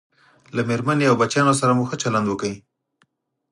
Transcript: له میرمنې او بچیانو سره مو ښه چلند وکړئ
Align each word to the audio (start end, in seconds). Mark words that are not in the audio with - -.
له 0.55 0.61
میرمنې 0.69 1.05
او 1.07 1.15
بچیانو 1.21 1.53
سره 1.61 1.71
مو 1.77 1.83
ښه 1.89 1.97
چلند 2.03 2.25
وکړئ 2.27 2.55